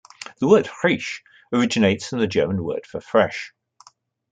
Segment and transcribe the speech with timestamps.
[0.39, 1.21] The word "Frisch"
[1.53, 3.53] originates from the German word for "fresh".